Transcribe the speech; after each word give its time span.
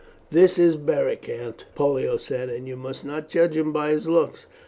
"This 0.31 0.57
is 0.57 0.77
Beric, 0.77 1.29
aunt," 1.29 1.65
Pollio 1.75 2.17
said, 2.17 2.49
"and 2.49 2.67
you 2.67 2.75
must 2.75 3.05
not 3.05 3.29
judge 3.29 3.55
him 3.55 3.71
by 3.71 3.91
his 3.91 4.07
looks. 4.07 4.47